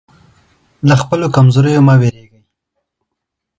له 0.87 0.95
خپلو 1.01 1.25
کمزوریو 1.35 1.85
مه 1.87 1.95
وېرېږئ. 2.01 2.41